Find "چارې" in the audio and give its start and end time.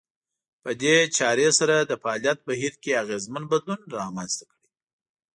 1.17-1.49